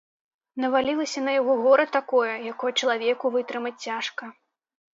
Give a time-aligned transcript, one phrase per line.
[0.63, 4.23] Навалілася на яго гора такое, якое чалавеку вытрымаць цяжка.